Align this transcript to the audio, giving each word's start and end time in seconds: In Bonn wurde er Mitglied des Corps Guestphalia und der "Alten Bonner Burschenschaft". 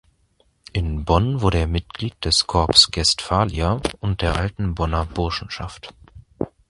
In 0.73 1.05
Bonn 1.05 1.41
wurde 1.41 1.59
er 1.59 1.67
Mitglied 1.67 2.25
des 2.25 2.47
Corps 2.47 2.89
Guestphalia 2.91 3.79
und 3.99 4.23
der 4.23 4.35
"Alten 4.35 4.73
Bonner 4.73 5.05
Burschenschaft". 5.05 5.93